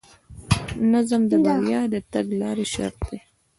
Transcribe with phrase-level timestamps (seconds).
[0.91, 3.19] نظم د بریا د تګلارې شرط دی.